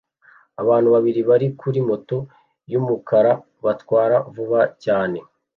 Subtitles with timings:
[0.61, 2.17] Abantu babiri bari kuri moto
[2.71, 3.31] yumukara
[3.65, 5.17] batwara vuba cyane